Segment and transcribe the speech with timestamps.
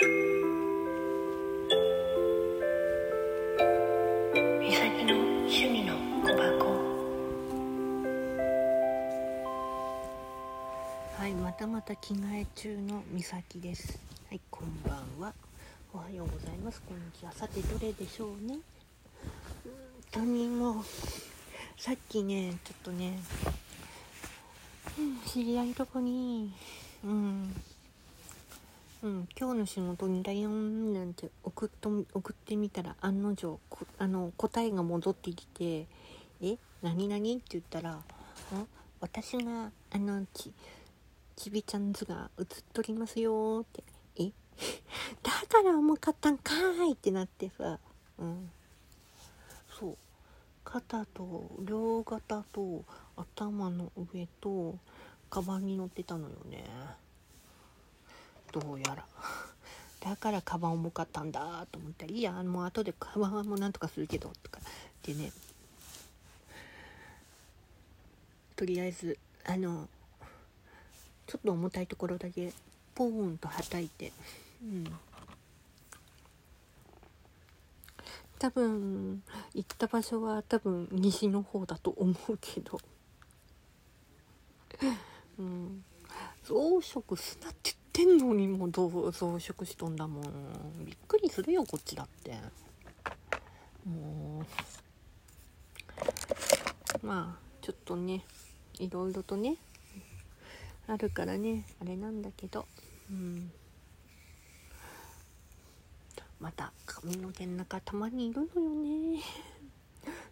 [0.00, 0.14] 美咲
[5.04, 6.70] の趣味の小箱
[11.16, 13.98] はい、またまた着替え中のみさきです。
[14.28, 15.34] はい、こんばんは。
[15.92, 16.80] おはようございます。
[16.82, 17.32] こんにちは。
[17.32, 18.60] さて、どれでしょうね。
[19.64, 20.84] うーんとにも、
[21.76, 23.18] さっきね、ちょっとね、
[24.96, 26.52] うん、知り合いとこに、
[27.02, 27.52] うん、
[29.00, 33.60] うん、今日の仕事にだよんなんて送っと送ってみたら案の定
[33.96, 35.86] あの答えが戻ってきて
[36.42, 38.02] 「え何何?」って言ったら
[39.00, 40.52] 「私があのち
[41.36, 43.84] ちびちゃん図が映っとりますよ」って
[44.18, 44.32] 「え？
[45.22, 47.78] だから重かったんかーい!」ってなってさ
[48.18, 48.50] うん
[49.78, 49.96] そう
[50.64, 52.84] 肩と両肩と
[53.16, 54.76] 頭の上と
[55.30, 56.64] カバンに乗ってたのよね
[58.52, 59.06] どうやら。
[60.00, 64.60] だからカバン重かったんだと思ったりいやもう後でカバンはもうなんとかするけどとか。
[65.02, 65.32] でね
[68.56, 69.88] とりあえずあの
[71.26, 72.52] ちょっと重たいところだけ
[72.94, 74.12] ポーンとはたいて。
[74.62, 74.84] うん。
[78.38, 79.22] 多分
[79.54, 82.80] 行った場所は多分西の方だと思うけど。
[85.38, 85.84] うん。
[86.44, 90.22] 増殖すなってってんのにもう増殖しとんだもん。
[90.84, 92.30] びっくりするよこっちだって。
[93.84, 94.44] も
[97.02, 97.06] う。
[97.06, 98.24] まあちょっとね
[98.78, 99.56] いろいろとね
[100.86, 102.66] あるからねあれなんだけど。
[103.10, 103.50] うん。
[106.38, 108.70] また髪の毛の中たまにいるのよ
[109.16, 109.20] ね。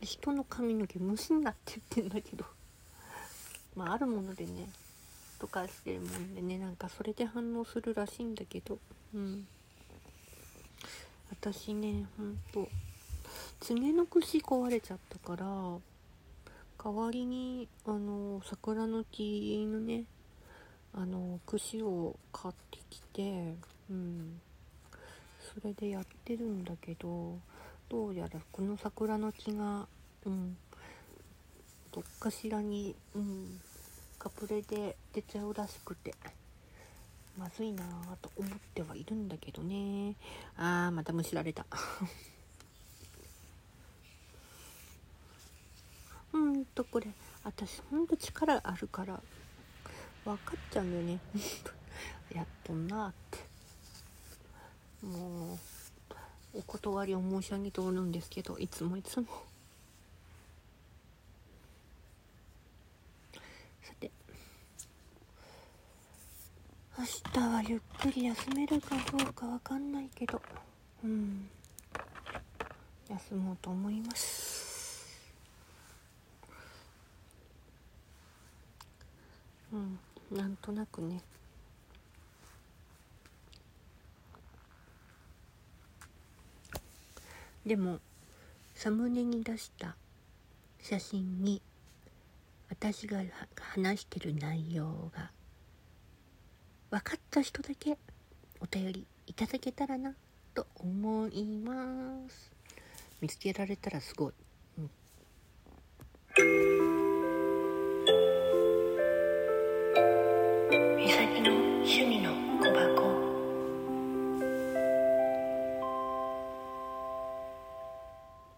[0.00, 2.46] 人の髪の毛結んだって言ってんだけど。
[3.76, 4.70] まああるものでね。
[5.40, 8.78] とかしてるもんでねなんかそれで反応するらしいんだけど。
[9.14, 9.46] うん。
[11.30, 12.68] 私ねほんと
[13.60, 15.46] 爪の串壊れちゃったから
[16.82, 20.04] 代わりにあの桜の木のね
[20.92, 23.54] あの串を買ってきて
[23.90, 24.40] うん。
[25.54, 27.38] それでやってるんだけど
[27.88, 29.86] どうやらこの桜の木が
[30.26, 30.56] うん
[31.90, 33.60] どっかしらにうん
[34.20, 36.14] カプレで出ちゃうらしくて。
[37.38, 37.86] まずいなぁ
[38.20, 40.14] と思ってはいるんだけどね。
[40.58, 41.64] あーまたむしられた。
[46.32, 47.06] ほんとこれ
[47.42, 49.22] 私ほんと力あるから
[50.26, 51.18] 分かっちゃうんだよね。
[52.34, 53.38] やっとんなって。
[55.06, 55.58] もう
[56.52, 59.49] お断りを申し上げておるんですけどいつもいつも。
[67.00, 70.38] 明日はゆっくり休めるかどうかわかんないけど。
[71.02, 71.48] うん。
[73.08, 75.08] 休もうと思います。
[79.72, 79.98] うん。
[80.30, 81.22] なんとなくね。
[87.64, 87.98] でも
[88.74, 89.96] サムネに出した
[90.82, 91.62] 写真に
[92.68, 93.22] 私が
[93.58, 95.30] 話してる内容が
[96.90, 97.96] 分かった人だけ
[98.60, 100.12] お便りいただけたらな
[100.54, 102.50] と思います。
[103.20, 104.32] 見つけられたらすごい、
[104.78, 104.90] うん、
[110.96, 113.19] 美咲の趣味の小箱。